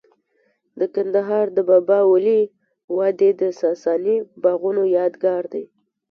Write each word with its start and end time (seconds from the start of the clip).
د 0.79 0.81
کندهار 0.95 1.45
د 1.57 1.59
بابا 1.69 1.99
ولی 2.11 2.41
وادي 2.97 3.31
د 3.41 3.43
ساساني 3.61 4.17
باغونو 4.43 4.83
یادګار 4.97 5.43
دی 5.53 5.63